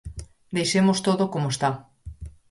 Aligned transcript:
Deixemos 0.55 0.97
todo 1.07 1.23
como 1.33 1.47
está... 1.53 1.69